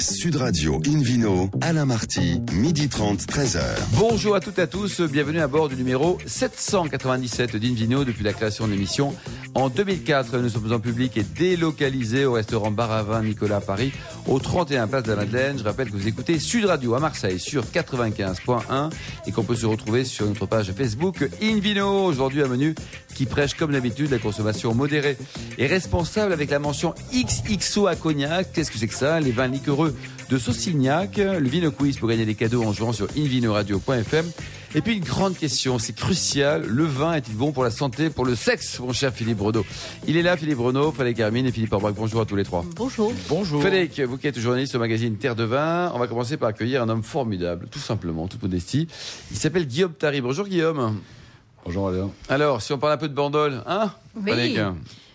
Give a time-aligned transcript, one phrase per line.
[0.00, 3.60] Sud Radio Invino, Alain Marty, midi 30, 13h.
[3.94, 8.32] Bonjour à toutes et à tous, bienvenue à bord du numéro 797 d'Invino depuis la
[8.32, 9.12] création de l'émission.
[9.58, 13.90] En 2004, nous sommes en public et délocalisés au restaurant Baravin Nicolas à Paris,
[14.28, 15.58] au 31 Place de la Madeleine.
[15.58, 18.92] Je rappelle que vous écoutez Sud Radio à Marseille sur 95.1
[19.26, 22.04] et qu'on peut se retrouver sur notre page Facebook Invino.
[22.04, 22.76] Aujourd'hui, un menu
[23.16, 25.16] qui prêche comme d'habitude la consommation modérée
[25.58, 28.52] et responsable avec la mention XXO à cognac.
[28.52, 29.18] Qu'est-ce que c'est que ça?
[29.18, 29.96] Les vins liquoreux
[30.30, 34.30] de Saucignac, le Vino Quiz pour gagner des cadeaux en jouant sur invinoradio.fm.
[34.74, 38.26] Et puis une grande question, c'est crucial, le vin est-il bon pour la santé, pour
[38.26, 39.64] le sexe, mon cher Philippe Renaud?
[40.06, 41.94] Il est là, Philippe Renaud, Frédéric Hermine et Philippe Orbrac.
[41.94, 42.66] Bonjour à tous les trois.
[42.76, 43.12] Bonjour.
[43.30, 43.62] Bonjour.
[43.62, 46.82] Frédéric, vous qui êtes journaliste au magazine Terre de Vin, on va commencer par accueillir
[46.82, 48.88] un homme formidable, tout simplement, toute modestie.
[49.30, 50.20] Il s'appelle Guillaume Tari.
[50.20, 51.00] Bonjour Guillaume.
[51.64, 52.10] Bonjour Alain.
[52.28, 54.58] Alors, si on parle un peu de Bandol, hein Oui.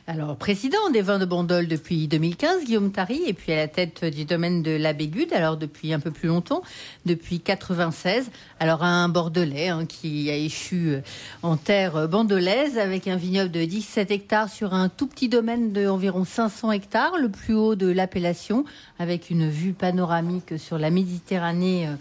[0.06, 4.04] Alors, président des vins de Bandol depuis 2015, Guillaume Tari, et puis à la tête
[4.04, 6.62] du domaine de la Bégude, alors depuis un peu plus longtemps,
[7.06, 8.30] depuis 96.
[8.60, 10.98] Alors, un Bordelais hein, qui a échu
[11.42, 16.26] en terre bandolaise avec un vignoble de 17 hectares sur un tout petit domaine d'environ
[16.26, 18.66] 500 hectares, le plus haut de l'appellation,
[19.00, 21.96] avec une vue panoramique sur la Méditerranée euh,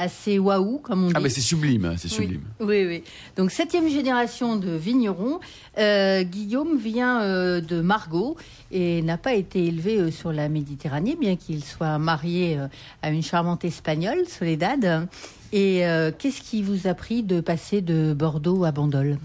[0.00, 1.14] assez waouh, comme on dit.
[1.16, 2.42] Ah, mais c'est sublime, c'est sublime.
[2.60, 3.02] Oui, oui,
[3.36, 5.40] Donc, septième génération de vignerons.
[5.78, 8.36] Euh, Guillaume vient euh, de Margaux
[8.70, 12.58] et n'a pas été élevé euh, sur la Méditerranée, bien qu'il soit marié
[13.02, 15.08] à une charmante espagnole, Soledad.
[15.52, 15.82] Et
[16.18, 19.18] qu'est-ce qui vous a pris de passer de Bordeaux à Bandol?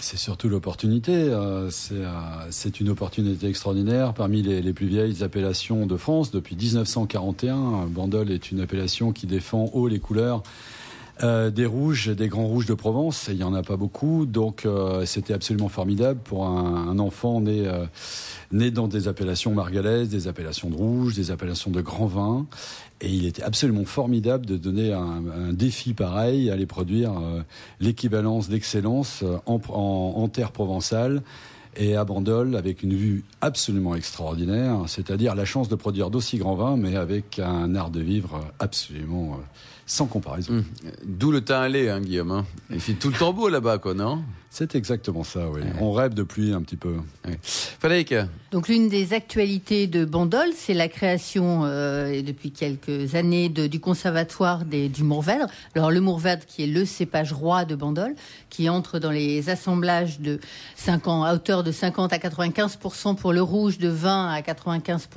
[0.00, 1.12] C'est surtout l'opportunité.
[1.14, 2.10] Euh, euh,
[2.50, 4.14] c'est une opportunité extraordinaire.
[4.14, 9.70] Parmi les, plus vieilles appellations de France, depuis 1941, Bandol est une appellation qui défend
[9.72, 10.42] haut les couleurs
[11.22, 13.28] euh, des rouges, des grands rouges de Provence.
[13.30, 14.66] il n'y en a pas beaucoup, donc
[15.04, 17.70] c'était absolument formidable pour un, enfant né,
[18.52, 22.46] né dans des appellations margalaises, des appellations de rouge, des appellations de grands vins.
[23.00, 27.42] Et il était absolument formidable de donner un, défi pareil, aller produire euh,
[27.78, 31.22] l'équivalence d'excellence euh, en, terre provençale
[31.76, 36.54] et à Bandol avec une vue absolument extraordinaire, c'est-à-dire la chance de produire d'aussi grands
[36.54, 39.42] vins, mais avec un art de vivre absolument euh,
[39.86, 40.54] sans comparaison.
[40.54, 40.64] Mmh.
[41.04, 42.30] D'où le teint allé, hein, Guillaume.
[42.30, 42.46] Hein.
[42.70, 44.22] Il fait tout le temps beau là-bas, quoi, non?
[44.56, 45.62] C'est exactement ça, oui.
[45.80, 46.94] On rêve de pluie un petit peu.
[47.42, 48.14] Frédéric?
[48.52, 54.64] Donc l'une des actualités de Bandol, c'est la création euh, depuis quelques années du conservatoire
[54.64, 55.48] du Mourvèdre.
[55.74, 58.14] Alors le Mourvèdre qui est le cépage roi de Bandol,
[58.48, 60.38] qui entre dans les assemblages de
[60.76, 62.78] 50, à hauteur de 50 à 95
[63.18, 65.08] pour le rouge, de 20 à 95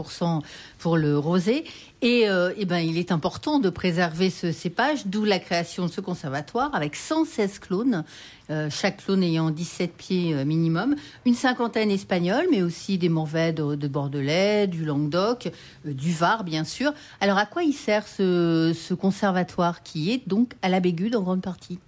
[0.80, 1.64] pour le rosé.
[2.04, 5.92] Et, euh, eh ben, il est important de préserver ce cépage, d'où la création de
[5.92, 8.04] ce conservatoire avec 116 clones
[8.50, 13.76] euh, chaque clone ayant 17 pieds euh, minimum, une cinquantaine espagnole, mais aussi des mourvèdres
[13.76, 15.52] de Bordelais, du Languedoc,
[15.84, 16.94] du Var, bien sûr.
[17.20, 21.42] Alors, à quoi il sert ce, conservatoire qui est donc à la Bégude en grande
[21.42, 21.80] partie?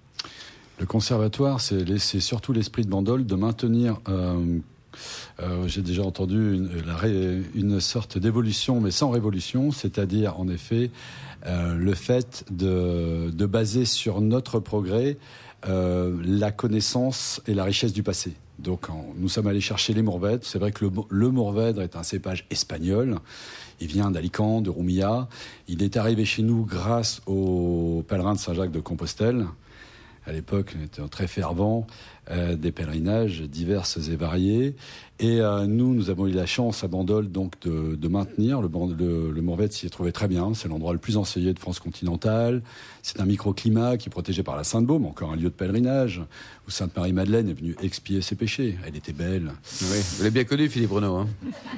[0.80, 4.00] Le conservatoire, c'est surtout l'esprit de Bandol de maintenir.
[5.66, 6.60] J'ai déjà entendu
[7.56, 10.92] une, sorte d'évolution, mais sans révolution, c'est-à-dire en effet
[11.46, 15.18] le fait de, de, baser sur notre progrès
[15.68, 18.34] euh, la connaissance et la richesse du passé.
[18.60, 18.88] Donc,
[19.18, 20.46] nous sommes allés chercher les Mourvèdres.
[20.46, 23.20] C'est vrai que le, le Mourvèdre est un cépage espagnol.
[23.81, 25.28] Il vient d'Alicante, de Rumilla.
[25.68, 29.48] Il est arrivé chez nous grâce aux pèlerins de Saint-Jacques de Compostelle.
[30.25, 31.88] À l'époque, on était très fervent.
[32.31, 34.75] Euh, des pèlerinages diverses et variés.
[35.19, 38.62] Et euh, nous, nous avons eu la chance à Bandol donc de, maintenir.
[38.62, 40.53] Le, le, le s'y est trouvé très bien.
[40.53, 42.62] C'est l'endroit le plus ensoleillé de France continentale.
[43.02, 46.22] C'est un microclimat qui est protégé par la Sainte-Baume, encore un lieu de pèlerinage,
[46.68, 48.78] où Sainte-Marie-Madeleine est venue expier ses péchés.
[48.86, 49.51] Elle était belle.
[49.81, 51.16] Oui, vous l'avez bien connue, Philippe Renaud.
[51.16, 51.28] Hein?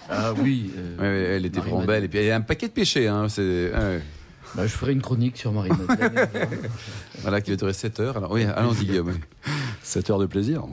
[0.09, 0.69] ah oui.
[1.00, 2.03] Euh, elle était vraiment belle.
[2.03, 3.08] Et puis il y a un paquet de péchés.
[3.08, 3.28] Hein.
[4.56, 6.28] Bah, je ferai une chronique sur Marie-Madeleine.
[7.22, 8.18] voilà, qui va durer 7 heures.
[8.18, 9.14] Alors, oui, allons-y, Guillaume.
[9.84, 10.64] 7 heures de plaisir.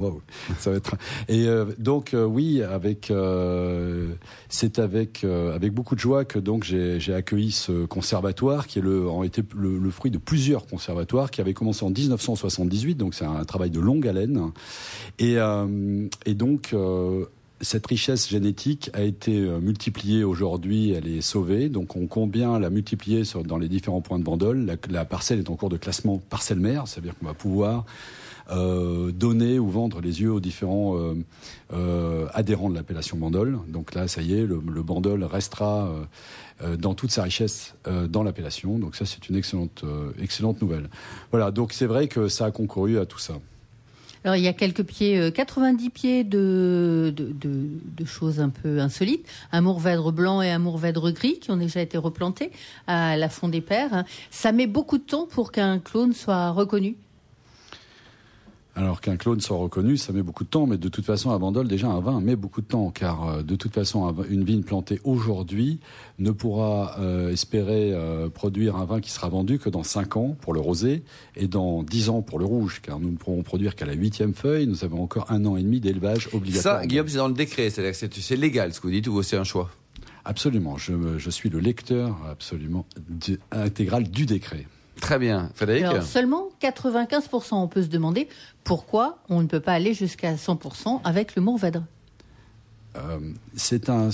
[0.59, 0.97] Ça va être.
[1.29, 4.09] Et euh, donc, euh, oui, avec, euh,
[4.49, 9.09] c'est avec, avec beaucoup de joie que donc j'ai accueilli ce conservatoire qui est le,
[9.09, 12.97] en été le, fruit de plusieurs conservatoires qui avaient commencé en 1978.
[12.97, 14.51] Donc, c'est un travail de longue haleine.
[15.19, 15.37] Et,
[16.27, 16.75] et donc,
[17.61, 21.69] cette richesse génétique a été euh, multipliée aujourd'hui, elle est sauvée.
[21.69, 24.77] Donc on compte bien la multiplier dans les différents points de Bandol.
[24.89, 27.85] La, parcelle est en cours de classement parcelle mère, c'est-à-dire qu'on va pouvoir
[28.51, 30.97] euh, donner ou vendre les yeux aux différents
[31.73, 33.59] euh, adhérents de l'appellation Bandol.
[33.69, 35.93] Donc là, ça y est, le, le Bandol restera
[36.79, 37.75] dans toute sa richesse
[38.09, 38.79] dans l'appellation.
[38.79, 39.85] Donc ça, c'est une excellente,
[40.21, 40.91] excellente nouvelle.
[41.31, 43.35] Voilà, donc c'est vrai que ça a concouru à tout ça.
[44.25, 48.49] Alors il y a quelques pieds, euh, 90 pieds de, de, de, de choses un
[48.49, 49.27] peu insolites.
[49.53, 52.51] Un mourvèdre blanc et un mourvèdre gris qui ont déjà été replantés
[52.87, 54.05] à la fond des pères.
[54.31, 56.97] Ça met beaucoup de temps pour qu'un clone soit reconnu.
[58.79, 61.39] Alors qu'un clone soit reconnu, ça met beaucoup de temps, mais de toute façon, à
[61.39, 64.63] Bandol, déjà un vin met beaucoup de temps, car euh, de toute façon, une vigne
[64.63, 65.81] plantée aujourd'hui
[66.21, 70.37] ne pourra euh, espérer euh, produire un vin qui sera vendu que dans 5 ans
[70.41, 71.03] pour le rosé
[71.35, 74.33] et dans 10 ans pour le rouge, car nous ne pourrons produire qu'à la huitième
[74.33, 74.69] feuille.
[74.69, 76.81] Nous avons encore un an et demi d'élevage obligatoire.
[76.83, 79.21] Ça, Guillaume, c'est dans le décret, c'est-à-dire que c'est légal ce que vous dites ou
[79.25, 79.71] c'est un choix?
[80.25, 84.67] Absolument, je, suis le lecteur absolument du- intégral du décret.
[85.01, 85.51] Très bien.
[85.55, 87.55] Frédéric Alors seulement 95%.
[87.55, 88.29] On peut se demander
[88.65, 91.85] pourquoi on ne peut pas aller jusqu'à 100% avec le mourvèdre.
[92.99, 93.19] Euh,
[93.57, 94.11] c'est un,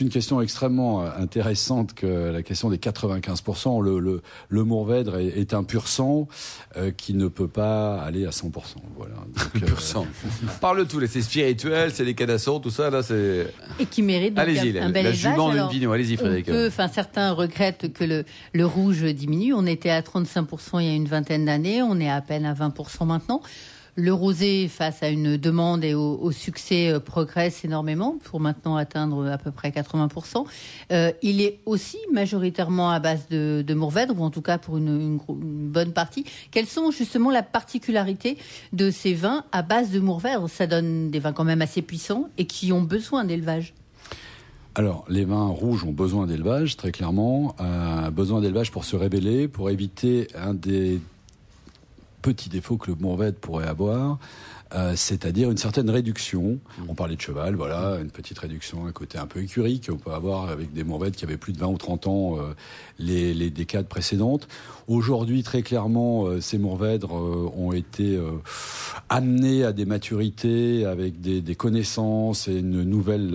[0.00, 3.82] une question extrêmement euh, intéressante que la question des 95%.
[3.82, 6.28] Le, le, le Mourvèdre est, est un pur sang
[6.76, 8.50] euh, qui ne peut pas aller à 100%.
[8.96, 9.14] Voilà.
[9.14, 10.06] Donc, euh, Pur sang.
[10.60, 13.52] Parle tout, c'est spirituel, c'est les cadassons, tout ça, là, c'est.
[13.78, 15.90] Et qui mérite donc un, un bel la jument d'une.
[15.90, 16.48] Allez-y, Frédéric.
[16.50, 19.54] enfin, certains regrettent que le, le rouge diminue.
[19.54, 21.82] On était à 35% il y a une vingtaine d'années.
[21.82, 23.42] On est à peine à 20% maintenant.
[23.96, 29.26] Le rosé, face à une demande et au, succès, euh, progresse énormément pour maintenant atteindre
[29.26, 30.44] à peu près 80%.
[30.90, 35.18] Euh, il est aussi majoritairement à base de, Mourvèdre, ou en tout cas pour une
[35.28, 36.24] bonne partie.
[36.50, 38.36] Quelles sont justement la particularité
[38.72, 40.50] de ces vins à base de Mourvèdre?
[40.50, 43.74] Ça donne des vins quand même assez puissants et qui ont besoin d'élevage.
[44.76, 47.54] Alors, les vins rouges ont besoin d'élevage, très clairement.
[47.60, 51.00] Euh, besoin d'élevage pour se révéler, pour éviter un des
[52.24, 54.18] petits défauts que le Mourvèdre pourrait avoir,
[54.74, 56.58] euh, c'est-à-dire une certaine réduction.
[56.88, 60.10] On parlait de cheval, voilà, une petite réduction, un côté un peu écurie qu'on peut
[60.10, 62.54] avoir avec des Mourvèdres qui avaient plus de 20 ou 30 ans euh,
[62.98, 64.48] les, les décades précédentes.
[64.88, 68.18] Aujourd'hui, très clairement, euh, ces Mourvèdres ont été
[69.08, 73.34] amenés à des maturités avec des, des connaissances et une nouvelle,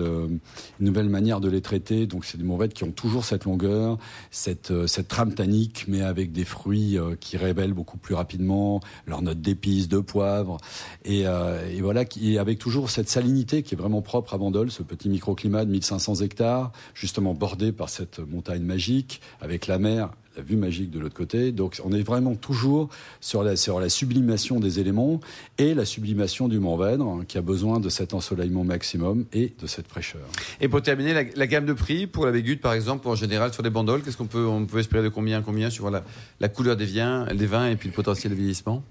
[0.80, 2.06] une nouvelle manière de les traiter.
[2.06, 3.96] Donc, c'est des Mourvèdres qui ont toujours cette longueur,
[4.30, 9.40] cette, cette trame tannique, mais avec des fruits qui révèlent beaucoup plus rapidement leur note
[9.40, 10.58] d'épices, de poivre,
[11.04, 12.04] et, euh, et voilà,
[12.38, 16.16] avec toujours cette salinité qui est vraiment propre à Bandol, ce petit microclimat de 1500
[16.16, 21.14] hectares, justement bordé par cette montagne magique, avec la mer, la vue magique de l'autre
[21.14, 21.52] côté.
[21.52, 22.88] Donc, on est vraiment toujours
[23.20, 23.56] sur la,
[23.88, 25.20] sublimation des éléments
[25.58, 29.66] et la sublimation du Mourvèdre, hein, qui a besoin de cet ensoleillement maximum et de
[29.66, 30.26] cette fraîcheur.
[30.60, 33.62] Et pour terminer, la, gamme de prix pour la Bégude, par exemple, en général sur
[33.62, 37.46] les bandoles, qu'est-ce qu'on peut, espérer de combien, combien sur la, couleur des vins, des
[37.46, 38.82] vins et puis le potentiel de vieillissement?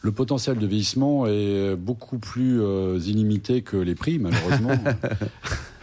[0.00, 4.70] Le potentiel de vieillissement est beaucoup plus euh, illimité que les prix, malheureusement.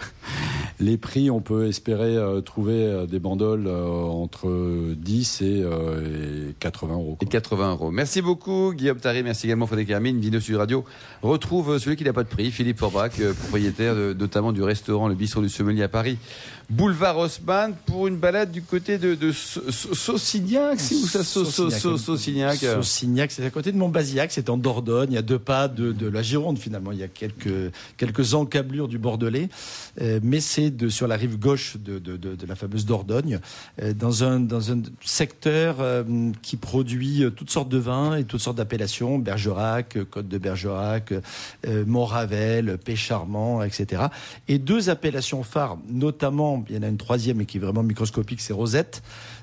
[0.80, 6.50] les prix, on peut espérer euh, trouver euh, des bandoles euh, entre 10 et, euh,
[6.50, 7.18] et 80 euros.
[7.22, 7.31] Et quoi.
[7.31, 7.92] 80 euros.
[7.92, 9.24] Merci beaucoup, Guillaume Taré.
[9.24, 10.19] Merci également, Frédéric Hermine.
[10.19, 10.83] Vino Sud Radio
[11.22, 15.16] retrouve celui qui n'a pas de prix, Philippe Forbach, propriétaire de- notamment du restaurant Le
[15.16, 16.18] Bistrot du Sommelier à Paris,
[16.69, 21.24] boulevard Haussmann, pour une balade du côté de, de Sau- Sau- Saucignac, si vous ça,
[21.24, 22.57] Sau- Sau- Sau- Saucignac.
[22.57, 25.92] Saucignac, c'est à côté de Montbazillac, c'est en Dordogne, il y a deux pas de,
[25.92, 29.50] de la Gironde finalement, il y a quelques, quelques encablures du Bordelais,
[30.01, 33.40] euh, mais c'est sur la rive gauche de, de, la fameuse Dordogne,
[33.82, 36.04] euh, dans, un, dans un secteur euh,
[36.42, 41.14] qui produit euh, toutes sortes de vins et toutes sortes d'appellations, Bergerac, Côte de Bergerac,
[41.86, 44.04] Montravel, Pécharmant, etc.
[44.48, 47.84] Et deux appellations phares, notamment, il y en a une troisième et qui est vraiment
[47.84, 49.01] microscopique, c'est Rosette.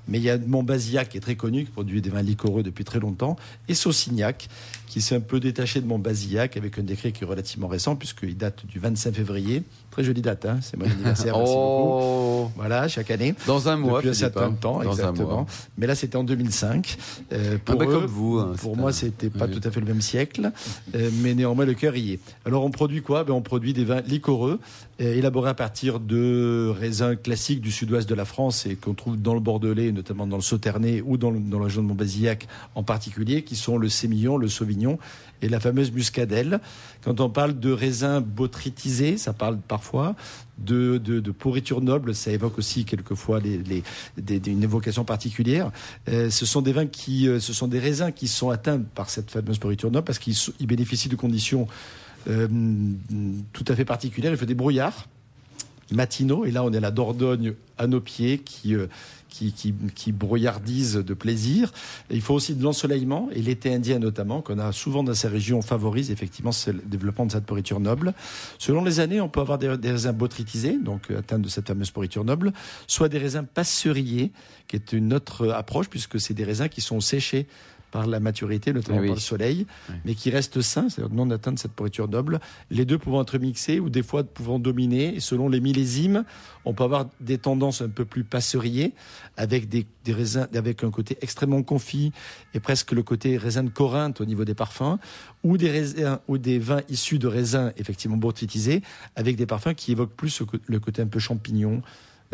[0.09, 2.85] Mais il y a Montbazillac qui est très connu, qui produit des vins liquoreux depuis
[2.85, 3.37] très longtemps,
[3.68, 4.49] et Saucignac,
[4.87, 8.37] qui s'est un peu détaché de Montbazillac avec un décret qui est relativement récent, puisqu'il
[8.37, 9.62] date du 25 février.
[9.90, 11.37] Très jolie date, hein c'est mon anniversaire.
[11.37, 11.59] merci beaucoup.
[11.62, 13.35] Oh, Voilà, chaque année.
[13.47, 14.56] dans un mois, depuis un certain hein.
[14.59, 15.47] temps, Dans exactement.
[15.78, 16.97] Mais là, c'était en 2005.
[17.32, 18.38] Euh, Ah pour bah, eux, comme vous.
[18.38, 19.52] hein, pour moi, un- c'était pas Oui.
[19.52, 20.50] tout à fait le même siècle,
[20.94, 22.21] euh, mais néanmoins le cœur y est.
[22.47, 23.25] Alors on produit quoi?
[23.25, 24.61] Ben, On produit des vins liquoreux,
[25.00, 29.21] euh, élaborés à partir de raisins classiques du sud-ouest de la France et qu'on trouve
[29.21, 33.42] dans le Bordelais, notamment dans le Sauternay ou dans, la région de Montbazillac en particulier,
[33.42, 34.99] qui sont le sémillon, le sauvignon
[35.42, 36.61] et la fameuse muscadelle.
[37.02, 40.14] Quand on parle de raisins botrytisés, ça parle parfois
[40.58, 45.70] de, de, pourriture noble, ça évoque aussi quelquefois une évocation particulière.
[46.08, 49.11] Euh, ce sont des vins qui, euh, ce sont des raisins qui sont atteints par
[49.11, 51.66] cette fameuse pourriture noble parce qu'ils bénéficient de conditions
[52.28, 52.46] euh,
[53.52, 54.32] tout à fait particulières.
[54.32, 55.08] Il faut des brouillards
[55.94, 58.87] matinaux et là on est la Dordogne à nos pieds qui euh,
[59.32, 61.72] qui, qui, brouillardise de plaisir.
[62.11, 65.62] Il faut aussi de l'ensoleillement, et l'été indien notamment, qu'on a souvent dans ces régions,
[65.62, 68.12] favorise effectivement le développement de cette pourriture noble.
[68.58, 72.25] Selon les années, on peut avoir des, raisins botrytisés, donc atteints de cette fameuse pourriture
[72.25, 72.52] noble,
[72.87, 74.32] soit des raisins passeuriers,
[74.68, 77.46] qui est une autre approche, puisque c'est des raisins qui sont séchés
[77.92, 79.06] par la maturité, notamment oui.
[79.06, 79.94] par le soleil, Oui.
[80.04, 82.40] mais qui restent sains, c'est-à-dire non atteints de cette pourriture noble.
[82.70, 85.14] Les deux pouvant être mixés ou des fois pouvant dominer.
[85.14, 86.25] Et selon les millésimes,
[86.64, 88.94] on peut avoir des tendances un peu plus passeriers,
[89.37, 92.12] avec des, des raisins, avec un côté extrêmement confit
[92.54, 94.99] et presque le côté raisin de Corinthe au niveau des parfums,
[95.44, 98.82] ou des raisins ou des vins issus de raisins effectivement botrytisés,
[99.16, 101.82] avec des parfums qui évoquent plus le côté un peu champignon.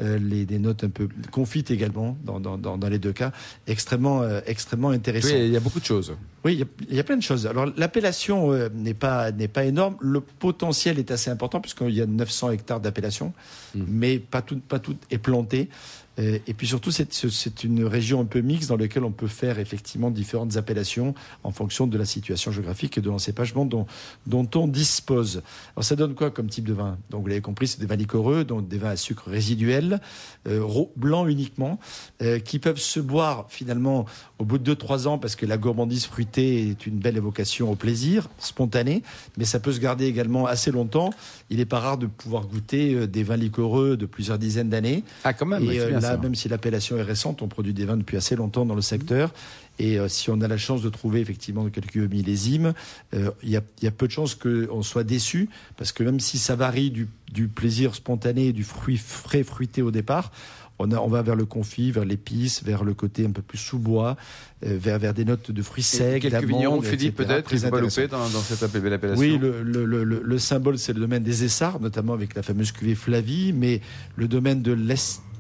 [0.01, 3.33] Euh, les, des notes un peu confites également dans, dans, dans, dans les deux cas
[3.67, 6.15] extrêmement euh, extrêmement intéressant Oui, il y a beaucoup de choses.
[6.45, 7.47] oui, il y a- il y, a plein de choses.
[7.47, 9.97] Alors, l'appellation euh, n'est pas n'est pas énorme.
[10.01, 13.33] Le potentiel est assez important puisqu'il y a 900 hectares d'appellation,
[13.75, 13.83] Mm.
[13.89, 15.69] mais pas tout pas tout est planté.
[16.19, 19.59] Euh, Et puis surtout, c'est une région un peu mixte dans laquelle on peut faire
[19.59, 23.87] effectivement différentes appellations en fonction de la situation géographique et de l'encépagement dont,
[24.27, 25.43] dont on dispose.
[25.77, 26.99] Alors ça donne quoi comme type de vin?
[27.11, 30.01] Donc vous l'avez compris, c'est des vins liquoreux, donc des vins à sucre résiduel,
[30.47, 31.79] euh, blanc uniquement,
[32.23, 34.07] euh, qui peuvent se boire finalement
[34.39, 37.75] au bout de 2-3 ans parce que la gourmandise fruitée est une belle évocation au
[37.75, 39.03] plaisir spontané,
[39.37, 41.11] mais ça peut se garder également assez longtemps.
[41.51, 45.05] Il n'est pas rare de pouvoir goûter euh, des vins liquoreux de plusieurs dizaines d'années.
[45.25, 47.97] Ah, quand même, Et euh, là, même si l'appellation est récente, on produit des vins
[47.97, 49.33] depuis assez longtemps dans le secteur.
[49.79, 52.73] Et euh, si on a la chance de trouver effectivement quelques millésimes,
[53.15, 56.03] euh, il y, a, il y a peu de chances qu'on soit déçu, parce que
[56.03, 60.33] même si ça varie du, du plaisir spontané, du fruit frais fruité au départ,
[60.81, 63.59] on, a, on va vers le confit, vers l'épice, vers le côté un peu plus
[63.59, 64.17] sous-bois,
[64.65, 66.97] euh, vers, vers des notes de fruits Et secs, quelques d'amandes, vignons, etc.
[66.97, 67.51] Philippe, peut-être,
[67.81, 69.21] louper dans, dans cette appellation.
[69.21, 72.43] Oui, le, le, le, le- le symbole, c'est le domaine des Essarts, notamment avec la
[72.45, 73.81] fameuse cuvée Flavie, mais
[74.15, 74.73] le domaine de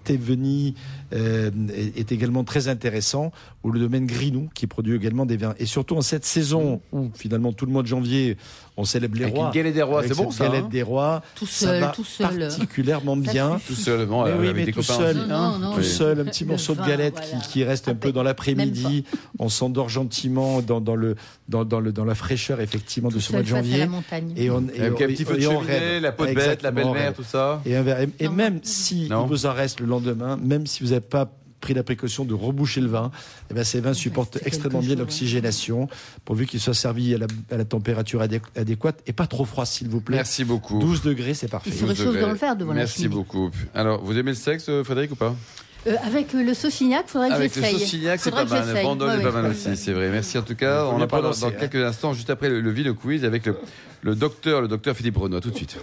[0.08, 0.74] l'Estévenie
[1.12, 3.32] euh, est, est également très intéressant,
[3.64, 5.54] ou le domaine Grinou, qui produit également des vins.
[5.58, 8.36] Et surtout en cette saison où finalement tout le mois de janvier,
[8.76, 9.46] on célèbre les Avec rois.
[9.46, 11.88] une galette des rois, c'est bon ça galette hein des rois, Tout ça seul, va
[11.88, 12.38] tout seul.
[12.38, 13.60] particulièrement Ça bien.
[13.66, 14.94] Tout seul, bon, Mais oui, avec mais des tout copains.
[14.98, 17.42] seul, Non, non, non, tout seul, un petit le morceau vin, de galette voilà.
[17.44, 19.04] qui, qui reste un Ah peu dans l'après-midi.
[19.38, 21.16] On s'endort gentiment dans, dans, le,
[21.48, 23.78] dans, dans, le, dans la fraîcheur effectivement de ce mois de janvier.
[23.86, 24.20] la.
[24.36, 26.02] Et on, et Avec on- un petit feu de cheminée, rêve.
[26.02, 27.60] la peau de bête, la belle-mère, tout ça.
[27.66, 28.00] Et, un verre.
[28.00, 28.34] Et- et Non.
[28.34, 31.82] même si il vous en reste le lendemain, même si vous n'avez pas pris la
[31.82, 33.10] précaution de reboucher le vin,
[33.50, 35.88] eh ben ces vins supportent c'est extrêmement bien l'oxygénation,
[36.24, 39.66] pourvu qu'ils soient servis à la, à la température adé- adéquate et pas trop froid,
[39.66, 40.14] s'il vous plaît.
[40.18, 40.78] Merci beaucoup.
[40.78, 41.70] 12 degrés, c'est parfait.
[41.72, 43.14] Il se réchauffe dans le verre devant la Merci cheminée.
[43.16, 43.50] beaucoup.
[43.74, 45.34] Alors, vous aimez le sexe, euh, Frédéric, ou pas?
[45.88, 47.80] Euh, avec euh, le saucignac, faudrait que Avec le j'essaye.
[47.80, 48.64] saucignac, c'est pas que mal.
[48.64, 48.84] j'essaye.
[48.84, 50.10] Bandol Ouais, est ouais, pas mal aussi, c'est vrai.
[50.10, 50.84] Merci en tout cas.
[50.86, 51.52] On bien en parle dans, hein.
[51.58, 53.56] quelques instants, juste après le, le Vino Quiz avec le,
[54.02, 55.40] le docteur, le docteur Philippe Renaud.
[55.40, 55.76] Tout de suite.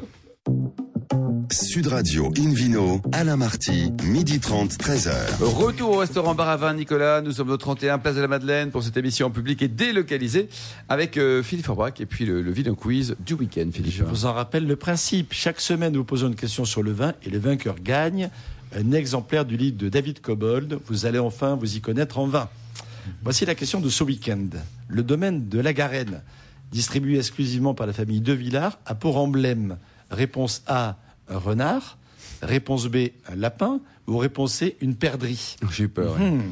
[1.52, 5.12] Sud Radio Invino, Alain Marty, midi 30, 13h.
[5.42, 7.22] Retour au restaurant Bar à Vin Nicolas.
[7.22, 10.50] Nous sommes au 31 Place de la Madeleine pour cette émission en public et délocalisée
[10.90, 13.94] avec euh, Philippe Forbrac et puis le, le Vino Quiz du week-end, Philippe.
[13.94, 15.34] Je vous en rappelle le principe.
[15.34, 18.30] Chaque semaine, nous posons une question sur le vin et le vainqueur gagne
[18.76, 20.80] un exemplaire du livre de David Cobold.
[20.88, 22.50] Vous allez enfin vous y connaître en vin.
[23.24, 24.50] Voici la question de ce week-end.
[24.88, 26.22] Le domaine de la Garenne,
[26.72, 29.78] distribué exclusivement par la famille De Villars, a pour emblème
[30.12, 30.98] réponse A,
[31.30, 31.98] un renard,
[32.42, 35.58] réponse B, un lapin, ou réponse C, une perdrix.
[35.72, 36.16] J'ai eu peur.
[36.20, 36.30] ouais.
[36.30, 36.52] Hmm.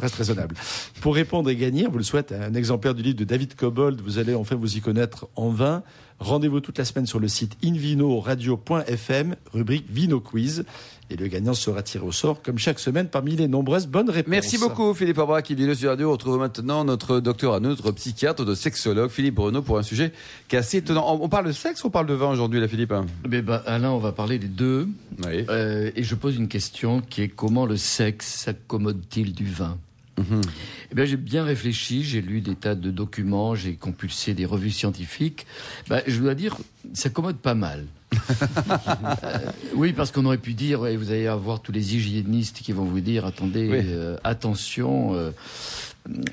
[0.00, 0.54] Reste raisonnable.
[1.00, 4.00] Pour répondre et gagner, vous le souhaite, un exemplaire du livre de David Cobold.
[4.00, 5.82] Vous allez enfin vous y connaître en vin.
[6.20, 10.64] Rendez-vous toute la semaine sur le site invinoradio.fm, rubrique Vino Quiz.
[11.12, 14.30] Et le gagnant sera tiré au sort, comme chaque semaine, parmi les nombreuses bonnes réponses.
[14.30, 16.08] Merci beaucoup Philippe Forbrac qui vient sur Radio.
[16.08, 20.10] On retrouve maintenant notre docteur à notre psychiatre, notre sexologue Philippe Renaud pour un sujet
[20.48, 21.18] qui est assez étonnant.
[21.20, 22.94] On parle de sexe ou on parle de vin aujourd'hui, là, Philippe
[23.28, 24.88] Mais bah, Alain, on va parler des deux.
[25.26, 25.44] Oui.
[25.50, 29.76] Euh, et je pose une question qui est comment le sexe s'accommode-t-il du vin?
[30.18, 34.70] Eh bien, j'ai bien réfléchi, j'ai lu des tas de documents, j'ai compulsé des revues
[34.70, 35.46] scientifiques.
[35.88, 36.56] Ben, je dois dire,
[36.94, 37.86] ça s'accommode pas mal.
[38.12, 39.38] Euh,
[39.74, 42.84] oui, parce qu'on aurait pu dire, ouais, vous allez avoir tous les hygiénistes qui vont
[42.84, 43.78] vous dire, attendez, Oui.
[43.84, 45.14] euh, attention.
[45.14, 45.30] euh,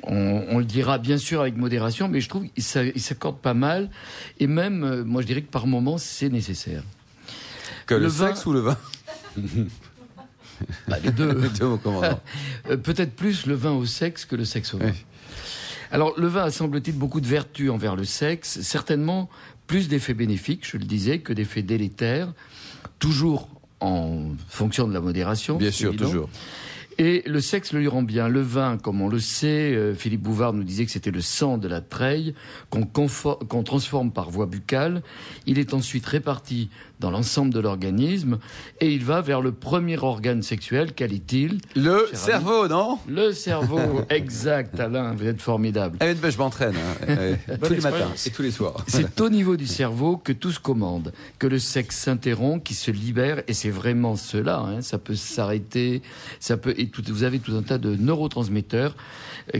[0.04, 3.38] on, on le dira bien sûr avec modération, mais je trouve qu'il s'a- il s'accorde
[3.38, 3.90] pas mal.
[4.40, 6.84] Et même, moi, je dirais que par moment, c'est nécessaire.
[7.86, 8.78] Que le, le vin- sexe ou le vin?
[10.88, 11.34] Bah, les deux.
[11.42, 11.78] Les deux,
[12.78, 14.88] peut-être plus le vin au sexe que le sexe au vin.
[14.88, 15.06] Oui.
[15.92, 19.30] Alors, le vin a, semble-t-il, beaucoup de vertus envers le sexe, certainement
[19.70, 22.34] plus d'effets bénéfiques, je le disais, que d'effets délétères,
[22.98, 23.48] toujours
[23.82, 25.58] en fonction de la modération.
[25.58, 26.06] Bien sûr, évident.
[26.08, 26.30] toujours.
[26.98, 28.28] Et le sexe le lui rend bien.
[28.28, 31.60] Le vin, comme on le sait, euh, Philippe Bouvard nous disait que c'était le sang
[31.60, 32.34] de la treille
[32.72, 35.04] qu'on transforme par voie buccale.
[35.46, 38.40] Il est ensuite réparti dans l'ensemble de l'organisme
[38.82, 40.94] et il va vers le premier organe sexuel.
[40.94, 43.00] Quel est-il Le cerveau, non?
[43.08, 43.80] Le cerveau.
[44.10, 45.98] exact, Alain, vous êtes formidable.
[46.02, 47.36] Eh ben, je m'entraîne hein.
[47.64, 48.84] Tous les matins et tous les soirs.
[48.88, 52.92] C'est au niveau du cerveau que tout se commande, que le sexe s'interrompt, qui se
[52.92, 54.60] libère, et c'est vraiment cela.
[54.60, 54.82] hein.
[54.82, 56.02] Ça peut s'arrêter,
[56.40, 56.74] ça peut.
[56.78, 58.96] Et tout, vous avez tout un tas de neurotransmetteurs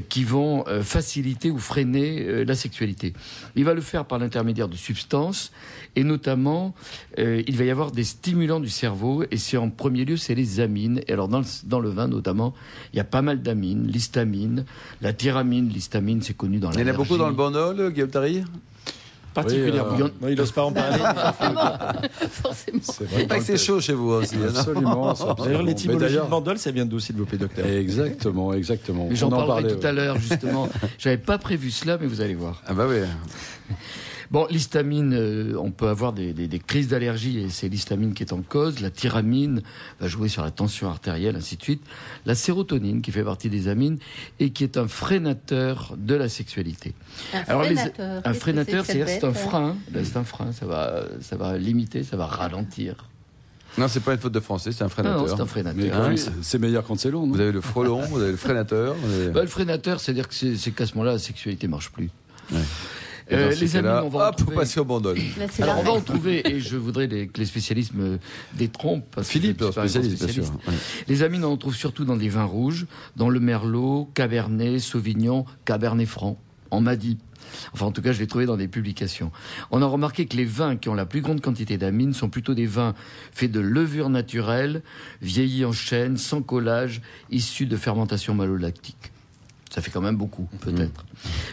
[0.10, 3.14] qui vont euh, faciliter ou freiner euh, la sexualité.
[3.56, 5.52] Il va le faire par l'intermédiaire de substances,
[5.96, 6.74] et notamment,
[7.18, 10.36] euh, il va y avoir des stimulants du cerveau, et c'est en premier lieu, c'est
[10.36, 11.02] les amines.
[11.08, 12.54] Et alors dans le, dans le vin notamment,
[12.94, 14.66] il y a pas mal d'amines, l'histamine,
[15.02, 18.10] la tyramine, l'histamine, c'est connu dans Il y en a beaucoup dans le bandol, Guillaume
[18.10, 18.44] Tari?
[19.34, 19.96] Particulièrement.
[19.96, 20.98] Oui, euh, Non, il n'ose pas en parler.
[22.32, 22.80] Forcément.
[22.82, 23.26] C'est vrai.
[23.28, 24.36] Pas que c'est chaud chez vous aussi.
[24.36, 24.60] hein, non
[25.10, 25.14] Absolument.
[25.44, 29.08] D'ailleurs, l'étymologie de Mandol, ça vient d'où, s'il vous plaît, docteur Exactement, exactement.
[29.12, 30.68] J'en parlerai parlait, tout à l'heure, justement.
[30.98, 32.62] J'avais pas prévu cela, mais vous allez voir.
[32.68, 32.98] Ah bah oui.
[34.32, 38.22] Bon, l'histamine, euh, on peut avoir des, des- des crises d'allergie et c'est l'histamine qui
[38.22, 38.80] est en cause.
[38.80, 39.64] La tyramine
[40.00, 41.82] va jouer sur la tension artérielle, ainsi de suite.
[42.28, 43.98] La sérotonine, qui fait partie des amines
[44.40, 46.94] et qui est un freinateur de la sexualité.
[47.34, 48.22] Un Alors, les- freinateur.
[48.24, 49.76] un freinateur, c'est-à-dire c'est un bête frein.
[49.90, 53.06] Ben, C'est un frein, ça va, ça va limiter, ça va ralentir.
[53.80, 54.94] Non, c'est pas une faute de français, c'est un Non, non,
[55.26, 55.36] freinateur.
[55.38, 56.02] c'est un freinateur.
[56.06, 56.16] Hein.
[56.42, 57.34] c'est- meilleur quand c'est long, non?
[57.34, 58.96] Vous avez le frelon, vous avez le freinateur.
[59.06, 62.10] avez- Ben, le freinateur, c'est-à-dire que c'est c'est qu'à ce moment-là, la sexualité marche plus.
[63.32, 65.18] Euh, ces les cas-là, amines, on va hop, passer au bandol.
[65.38, 68.18] Là, c'est Alors on va en trouver, et je voudrais les- que les spécialistes me
[68.56, 69.06] détrompent.
[69.16, 70.44] Parce Philippe, spécialiste, bien sûr.
[70.68, 70.74] Ouais.
[71.08, 75.46] Les amines, on en trouve surtout dans des vins rouges, dans le merlot, cabernet, sauvignon,
[75.66, 76.40] cabernet franc.
[76.72, 77.18] On m'a dit.
[77.74, 79.32] Enfin, en tout cas, je l'ai trouvé dans des publications.
[79.72, 82.54] On a remarqué que les vins qui ont la plus grande quantité d'amines sont plutôt
[82.54, 82.94] des vins
[83.32, 84.84] faits de levure naturelle,
[85.24, 89.12] vieillis en chêne, sans collage, issus de fermentation malolactique.
[89.72, 91.06] Ça fait quand même beaucoup, peut-être.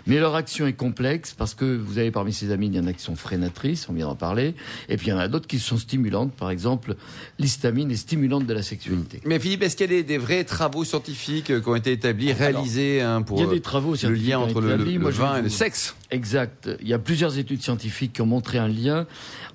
[0.07, 2.87] Mais leur action est complexe parce que vous avez parmi ces amines, il y en
[2.87, 4.55] a qui sont freinatrices, on vient d'en parler,
[4.89, 6.33] et puis il y en a d'autres qui sont stimulantes.
[6.33, 6.97] Par exemple,
[7.39, 9.21] l'histamine est stimulante de la sexualité.
[9.25, 11.93] Mais Philippe, est-ce qu'il y a des, des vrais travaux scientifiques euh, qui ont été
[11.93, 14.77] établis, réalisés hein, pour Il y a euh, des travaux le lien entre le,
[15.11, 16.71] vin et le sexe Exact.
[16.81, 19.07] Il y a plusieurs études scientifiques qui ont montré un lien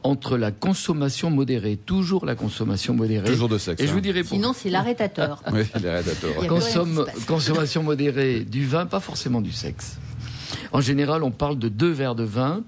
[0.04, 3.30] entre la consommation modérée, toujours la consommation modérée.
[3.30, 3.82] Toujours de sexe.
[3.82, 3.94] Et je hein.
[3.94, 4.38] vous dirai pourquoi.
[4.38, 5.42] Sinon, c'est l'arrêtateur.
[5.54, 7.26] Oui, Consomme, passe.
[7.26, 9.98] consommation modérée du vin, pas forcément du sexe.
[10.72, 12.64] En général, on parle de deux verres de vin.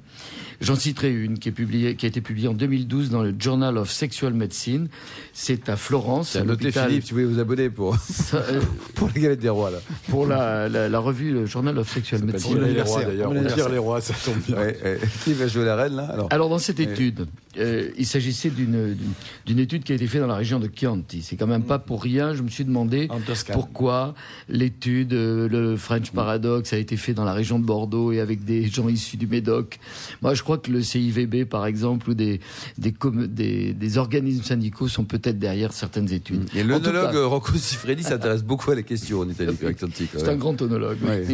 [0.61, 3.77] J'en citerai une qui, est publiée, qui a été publiée en 2012 dans le Journal
[3.77, 4.87] of Sexual Medicine.
[5.33, 8.61] C'est à Florence, à noter Philippe, si vous voulez vous abonner pour, Ça, euh,
[8.95, 9.71] pour les galettes des rois.
[9.71, 9.79] Là.
[10.07, 12.55] pour la, la, la revue le Journal of Sexual Medicine.
[12.55, 13.31] Bon les rois d'ailleurs.
[13.31, 14.57] On tire les rois, ça tombe bien.
[14.57, 14.99] Ouais, ouais.
[15.23, 19.59] Qui va jouer la reine là alors Alors dans cette étude, euh, il s'agissait d'une
[19.59, 21.21] étude qui a été faite dans la région de Chianti.
[21.21, 22.33] C'est quand même pas pour rien.
[22.33, 23.07] Je me suis demandé
[23.51, 24.15] pourquoi
[24.49, 28.43] l'étude, euh, le French Paradox, a été fait dans la région de Bordeaux et avec
[28.43, 29.79] des gens issus du Médoc.
[30.21, 32.39] Moi, je crois que le CIVB, par exemple, ou des
[32.77, 36.49] des, com- des, des organismes syndicaux sont peut-être derrière certaines études.
[36.55, 36.63] Et
[37.11, 39.57] cas, Rocco Siffredi s'intéresse beaucoup à la question en Italie.
[39.65, 40.09] Atlantique.
[40.15, 40.97] C'est un grand onologue.
[41.03, 41.25] Ouais.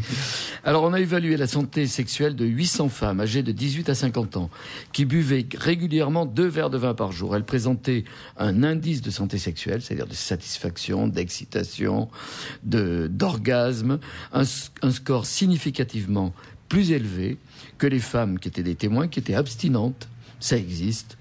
[0.64, 4.36] Alors, on a évalué la santé sexuelle de 800 femmes âgées de 18 à 50
[4.36, 4.50] ans
[4.92, 7.34] qui buvaient régulièrement deux verres de vin par jour.
[7.36, 8.04] Elles présentaient
[8.38, 12.08] un indice de santé sexuelle, c'est-à-dire de satisfaction, d'excitation,
[12.64, 13.98] de, d'orgasme,
[14.32, 16.32] un, s- un score significativement
[16.68, 17.36] plus élevé
[17.82, 20.06] que les femmes qui étaient des témoins, qui étaient abstinentes,
[20.38, 21.18] ça existe,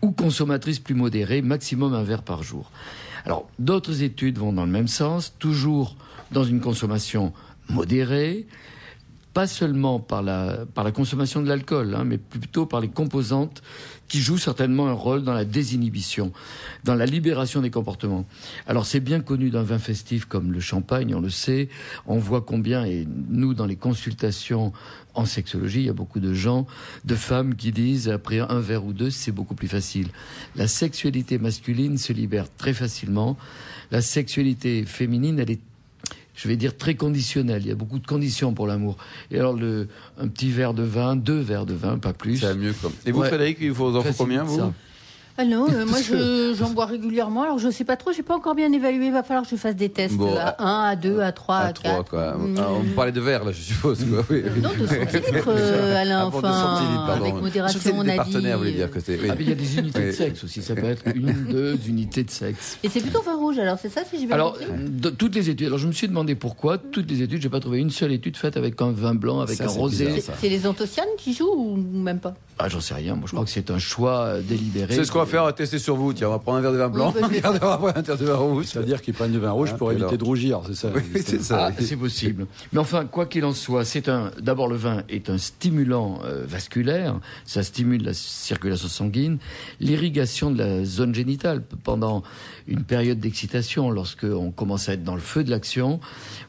[0.00, 2.70] ou consommatrices plus modérées, maximum un verre par jour.
[3.26, 5.96] Alors, d'autres études vont dans le même sens, toujours
[6.32, 7.34] dans une consommation
[7.68, 8.46] modérée,
[9.38, 13.62] pas seulement par la, par la consommation de l'alcool, hein, mais plutôt par les composantes
[14.08, 16.32] qui jouent certainement un rôle dans la désinhibition,
[16.82, 18.26] dans la libération des comportements.
[18.66, 21.68] Alors c'est bien connu d'un vin festif comme le champagne, on le sait,
[22.08, 24.72] on voit combien, et nous dans les consultations
[25.14, 26.66] en sexologie, il y a beaucoup de gens,
[27.04, 30.08] de femmes qui disent après un verre ou deux, c'est beaucoup plus facile.
[30.56, 33.36] La sexualité masculine se libère très facilement,
[33.92, 35.60] la sexualité féminine, elle est
[36.38, 37.62] je vais dire très conditionnelle.
[37.62, 38.96] Il y a beaucoup de conditions pour l'amour.
[39.32, 42.38] Et alors, le, un petit verre de vin, deux verres de vin, pas plus.
[42.38, 42.92] C'est mieux comme.
[43.04, 43.28] Et vous, Ouais.
[43.28, 44.72] Frédéric, il vous en faut combien, vous.
[45.40, 47.44] Ah non, euh, moi je- j'en bois régulièrement.
[47.44, 49.06] Alors je sais pas trop, j'ai pas encore bien évalué.
[49.06, 51.30] Il va falloir que je fasse des tests Bon, euh, à 1, à 2, à
[51.30, 52.10] 3, à, À 3, 4.
[52.10, 52.34] quoi.
[52.34, 52.54] Mm.
[52.58, 54.04] Ah, on parlait de verre, là, je suppose.
[54.04, 54.24] Quoi.
[54.30, 54.42] Oui.
[54.60, 56.18] Non, de centilitres, euh, Alain.
[56.26, 57.22] Ah, bon, enfin, centilitres, pardon.
[57.22, 58.76] avec Je sais que modération, c'est on des a partenaires, vous voulez dit.
[58.78, 59.14] dire que c'est.
[59.20, 59.28] oui.
[59.30, 60.60] Ah, mais il y a des unités de sexe aussi.
[60.60, 62.76] Ça peut être une, deux unités de sexe.
[62.82, 65.36] Et c'est plutôt vin rouge, alors c'est ça si j'ai bien Alors, compris de, toutes
[65.36, 65.68] les études.
[65.68, 66.78] Alors, je me suis demandé pourquoi.
[66.78, 69.56] Toutes les études, j'ai pas trouvé une seule étude faite avec un vin blanc, avec
[69.56, 70.06] Ça, un c'est rosé.
[70.06, 72.34] bizarre, C'est c'est les anthocyanes qui jouent ou même pas?
[72.60, 73.14] Ah, j'en sais rien.
[73.14, 74.92] Moi, je crois que c'est un choix euh, délibéré.
[74.92, 76.12] C'est ce qu'on va faire, on va tester sur vous.
[76.12, 77.14] Tiens, on va prendre un verre de vin blanc.
[77.30, 78.64] Oui, on va prendre un verre de vin rouge.
[78.66, 81.02] C'est-à-dire qu'ils prennent du vin rouge Hein, pour éviter alors de rougir, c'est ça Oui,
[81.24, 81.68] c'est ça.
[81.68, 82.46] Ah, c'est possible.
[82.72, 84.32] Mais enfin, quoi qu'il en soit, c'est un.
[84.40, 87.20] D'abord, le vin est un stimulant euh, vasculaire.
[87.44, 89.38] Ça stimule la circulation sanguine,
[89.80, 92.22] l'irrigation de la zone génitale pendant
[92.66, 93.90] une période d'excitation.
[93.90, 96.00] Lorsque on commence à être dans le feu de l'action,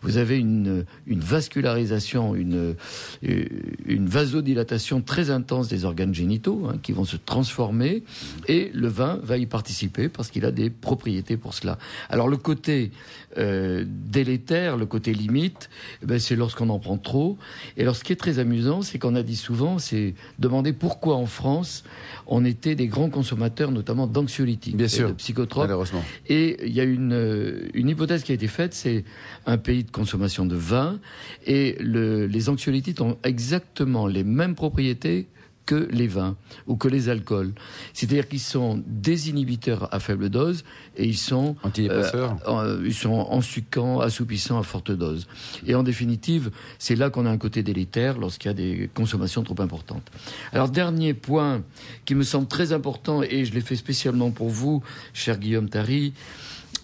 [0.01, 2.75] vous avez une, une vascularisation, une,
[3.23, 3.45] euh,
[3.85, 8.03] une vasodilatation très intense des organes génitaux hein, qui vont se transformer,
[8.47, 11.77] et le vin va y participer parce qu'il a des propriétés pour cela.
[12.09, 12.91] Alors le côté
[13.37, 15.69] euh, délétère, le côté limite,
[16.01, 17.37] eh ben, c'est lorsqu'on en prend trop.
[17.77, 21.15] Et alors ce qui est très amusant, c'est qu'on a dit souvent, c'est demander pourquoi
[21.15, 21.83] en France
[22.27, 25.09] on était des grands consommateurs, notamment d'anxiolytiques, Bien et sûr.
[25.09, 25.65] de psychotropes.
[25.65, 26.03] Malheureusement.
[26.27, 29.03] Et il y a une, euh, une hypothèse qui a été faite, c'est
[29.45, 30.99] un pays de consommation de vin,
[31.45, 35.27] et le, les anxiolytiques ont exactement les mêmes propriétés
[35.69, 37.53] que les vins ou que les alcools.
[37.93, 40.63] C'est-à-dire qu'ils sont désinhibiteurs à faible dose
[40.97, 42.37] et ils sont Antidépresseurs.
[42.47, 45.27] euh, ils sont assoupissants à forte dose.
[45.67, 49.43] Et en définitive, c'est là qu'on a un côté délétère lorsqu'il y a des consommations
[49.43, 50.09] trop importantes.
[50.53, 51.61] Alors, dernier point
[52.05, 54.81] qui me semble très important, et je l'ai fait spécialement pour vous,
[55.13, 56.13] cher Guillaume Tari,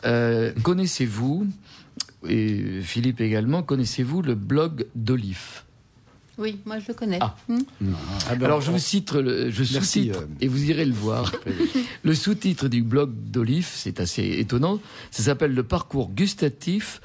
[0.05, 1.47] euh, connaissez-vous,
[2.27, 5.63] et Philippe également, connaissez-vous le blog d'Olive
[6.37, 7.19] Oui, moi je le connais.
[7.21, 7.35] Ah.
[7.47, 7.59] Hmm.
[8.29, 10.93] Ah ben, Alors on- je vous cite le, je Merci, euh, et vous irez le
[10.93, 11.31] voir.
[12.03, 14.79] le sous-titre du blog d'Olive, c'est assez étonnant.
[15.11, 17.01] Ça s'appelle le parcours gustatif,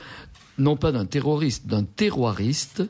[0.59, 2.83] non pas d'un terroriste, d'un terroiriste,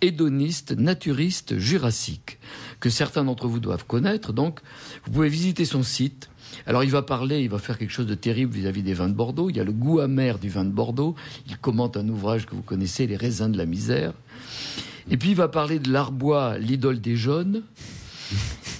[0.00, 2.38] hédoniste, naturiste, jurassique,
[2.78, 4.32] que certains d'entre vous doivent connaître.
[4.32, 4.60] Donc,
[5.04, 6.30] vous pouvez visiter son site.
[6.66, 9.14] Alors, il va parler, il va faire quelque chose de terrible vis-à-vis des vins de
[9.14, 9.50] Bordeaux.
[9.50, 11.14] Il y a le goût amer du vin de Bordeaux.
[11.48, 14.12] Il commente un ouvrage que vous connaissez, Les raisins de la misère.
[15.10, 17.62] Et puis, il va parler de l'Arbois, l'idole des jaunes.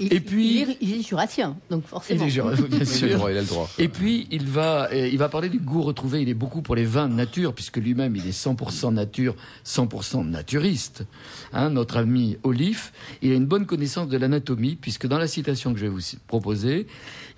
[0.02, 2.24] Il- Et puis- il est, il est jurassien, donc forcément.
[2.24, 2.40] bien Il
[2.74, 3.16] a le sûr.
[3.18, 3.68] droit, il a le droit.
[3.78, 6.22] Et puis, il va, euh, il va parler du goût retrouvé.
[6.22, 10.24] Il est beaucoup pour les vins de nature, puisque lui-même, il est 100% nature, 100%
[10.24, 11.04] naturiste.
[11.52, 15.74] Hein, notre ami Olive, il a une bonne connaissance de l'anatomie, puisque dans la citation
[15.74, 16.86] que je vais vous proposer,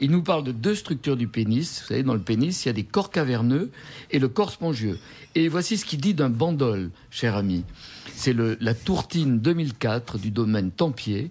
[0.01, 1.81] il nous parle de deux structures du pénis.
[1.83, 3.71] Vous savez, dans le pénis, il y a des corps caverneux
[4.12, 5.01] et le corps spongieux.
[5.35, 7.64] Et voici ce qu'il dit d'un bandol, cher ami.
[8.14, 11.31] C'est le, la tourtine 2004 du domaine Tempier.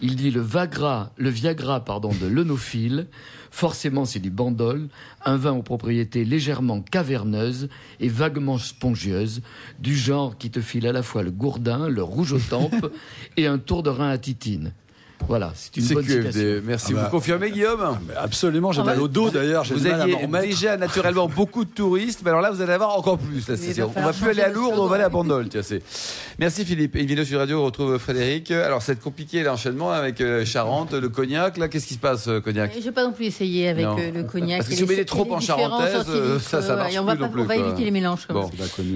[0.00, 3.06] Il dit le Vagra, le Viagra, pardon, de l'œnophile.
[3.50, 4.88] Forcément, c'est du bandol,
[5.24, 9.42] un vin aux propriétés légèrement caverneuses et vaguement spongieuses,
[9.78, 12.92] du genre qui te file à la fois le gourdin, le rouge aux tempes
[13.36, 14.72] et un tour de rein à titine.
[15.26, 16.30] Voilà, c'est une bonne citation.
[16.30, 16.62] QFD.
[16.64, 16.86] Merci.
[16.92, 17.02] Ah bah.
[17.04, 20.76] Vous confirmez, Guillaume Mais Absolument, j'ai Ah mal bah, au dos d'ailleurs, Vous aviez déjà
[20.76, 23.46] naturellement beaucoup de touristes, mais alors là, vous allez avoir encore plus.
[23.48, 23.56] Là,
[23.96, 25.08] on va plus aller à Lourdes, on va aller à.
[25.08, 25.48] Bandol.
[25.48, 25.82] Tiens, c'est.
[26.38, 26.94] Merci Philippe.
[26.96, 28.50] Et une vidéo sur radio, on retrouve Frédéric.
[28.50, 31.56] Alors, c'est compliqué l'enchaînement avec euh, Charente, le cognac.
[31.58, 33.96] Là, qu'est-ce qui se passe, euh, cognac Je n'ai pas non plus essayé avec Non.
[33.98, 34.58] euh, le cognac.
[34.58, 37.04] Parce que si vous les- mettez trop en charentaise, euh, ça, ça marche et on
[37.04, 38.48] va, plus pas- non plus, on va éviter les mélanges Bon.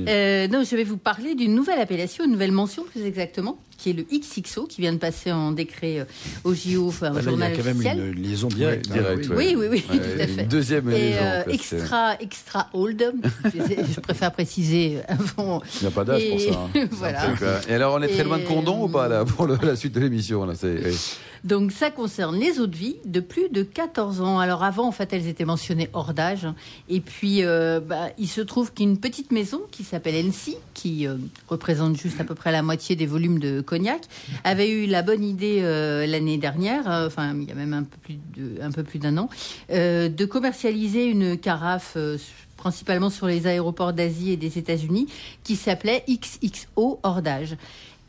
[0.09, 3.91] Euh, non, je vais vous parler d'une nouvelle appellation, une nouvelle mention plus exactement, qui
[3.91, 6.05] est le XXO, qui vient de passer en décret euh,
[6.45, 8.15] au JO, enfin, au Là, il y a journal quand même officiel.
[8.17, 8.87] une liaison directe.
[8.89, 9.37] Ouais, direct, oui.
[9.37, 9.55] ouais.
[9.55, 10.43] Oui, oui, oui, Ouais, tout à fait.
[10.43, 13.13] une Deuxième Et liaison, euh, extra, extra old.
[13.45, 13.51] je,
[13.95, 15.63] je préfère préciser avant.
[15.77, 16.69] Il n'y a pas d'âge pour ça.
[16.75, 16.87] hein.
[16.93, 17.23] voilà.
[17.69, 19.95] Et alors, on est très loin de Condon ou pas, là, pour le- la suite
[19.95, 20.97] de l'émission là, c'est- oui.
[21.45, 24.39] Donc ça concerne les eaux de vie de plus de 14 ans.
[24.39, 26.47] Alors avant, en fait, elles étaient mentionnées hors d'âge.
[26.89, 31.17] Et puis, euh, bah, il se trouve qu'une petite maison qui s'appelle NC, qui euh,
[31.49, 34.03] représente juste à peu près la moitié des volumes de cognac,
[34.45, 38.71] avait eu la bonne idée euh, l'année dernière, euh, enfin il y a même un
[38.71, 39.29] peu plus d'un an,
[39.71, 41.95] euh, de commercialiser une carafe.
[41.97, 42.19] euh,
[42.63, 45.09] principalement sur les aéroports d'Asie et des États-Unis,
[45.43, 47.57] qui s'appelait XXO hors d'âge.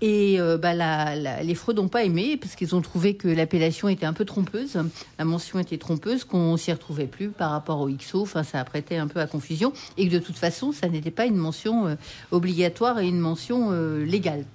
[0.06, 4.06] Et euh, bah, les fraudes n'ont pas aimé parce qu'ils ont trouvé que l'appellation était
[4.06, 4.77] un peu trompeuse,
[5.17, 8.21] la mention était trompeuse, qu'on s'y retrouvait plus par rapport au XO.
[8.23, 11.25] Enfin, ça prêtait un peu à confusion et que de toute façon, ça n'était pas
[11.25, 11.95] une mention euh,
[12.32, 14.45] obligatoire et une mention euh, légale.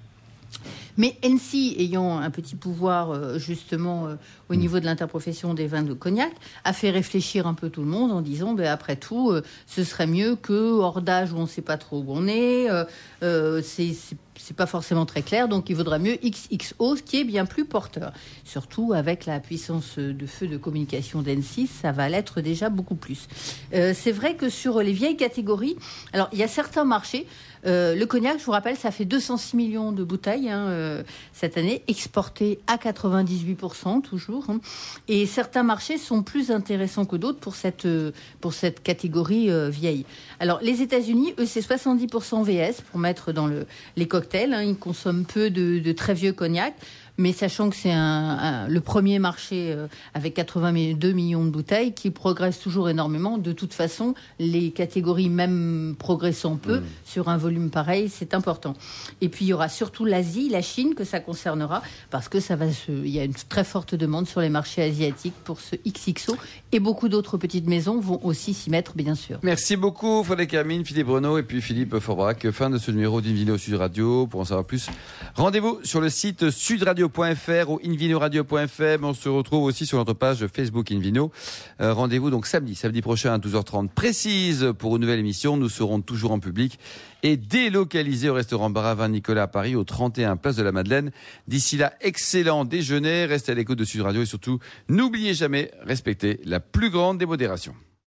[0.98, 4.16] Mais NC, ayant un petit pouvoir euh, justement euh,
[4.50, 6.32] au niveau de l'interprofession des vins de cognac,
[6.64, 9.84] a fait réfléchir un peu tout le monde en disant, ben, après tout, euh, ce
[9.84, 12.68] serait mieux que hors d'âge où on ne sait pas trop où on est,
[13.22, 14.16] euh, c'est c'est-
[14.56, 18.12] pas forcément très clair, donc il vaudrait mieux XXO, ce qui est bien plus porteur.
[18.44, 23.26] Surtout avec la puissance de feu de communication d'N6, ça va l'être déjà beaucoup plus.
[23.74, 25.76] Euh, c'est vrai que sur les vieilles catégories,
[26.12, 27.26] alors il y a certains marchés,
[27.66, 31.56] euh, le cognac, je vous rappelle, ça fait 206 millions de bouteilles hein, euh, cette
[31.56, 34.46] année, exportées à 98% toujours.
[34.48, 34.60] hein.
[35.06, 39.68] Et certains marchés sont plus intéressants que d'autres pour cette, euh, pour cette catégorie euh,
[39.68, 40.04] vieille.
[40.40, 44.52] Alors les États-Unis, eux, c'est 70% VS pour mettre dans le, les cocktails.
[44.54, 44.62] hein.
[44.62, 46.74] Ils consomment peu de, de très vieux cognac.
[47.18, 52.10] Mais sachant que c'est un, le premier marché euh, avec 82 millions de bouteilles qui
[52.10, 53.38] progresse toujours énormément.
[53.38, 56.84] De toute façon, les catégories même progressant peu mm.
[57.04, 58.74] sur un volume pareil, c'est important.
[59.20, 62.54] Et puis il y aura surtout l'Asie, la Chine que ça concernera parce que ça
[62.54, 65.74] va se, il y a une très forte demande sur les marchés asiatiques pour ce
[65.86, 66.36] XXO
[66.70, 69.40] et beaucoup d'autres petites maisons vont aussi s'y mettre bien sûr.
[69.42, 72.48] Merci beaucoup Frédéric Hermine, Philippe Renaud et puis Philippe Forbrac.
[72.52, 74.28] Fin de ce numéro d'Invino Sud Radio.
[74.28, 74.88] Pour en savoir plus,
[75.34, 76.50] rendez-vous sur le site
[77.68, 77.78] ou.
[79.02, 81.30] On se retrouve aussi sur notre page Facebook Invino.
[81.80, 85.56] Euh, rendez-vous donc samedi, samedi prochain à 12h30 précise pour une nouvelle émission.
[85.56, 86.78] Nous serons toujours en public
[87.22, 91.10] et délocalisés au restaurant Baravin Nicolas à Paris au 31 Place de la Madeleine.
[91.46, 93.24] D'ici là, excellent déjeuner.
[93.26, 97.74] Restez à l'écoute de Sud Radio et surtout, n'oubliez jamais, respectez la plus grande démodération.